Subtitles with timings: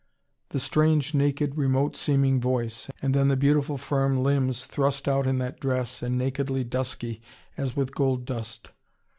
[0.49, 2.89] The strange, naked, remote seeming voice!
[3.03, 7.21] And then the beautiful firm limbs thrust out in that dress, and nakedly dusky
[7.55, 8.71] as with gold dust.